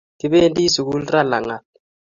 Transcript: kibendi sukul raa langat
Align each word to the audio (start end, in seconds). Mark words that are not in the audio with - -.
kibendi 0.19 0.63
sukul 0.75 1.03
raa 1.13 1.25
langat 1.31 1.63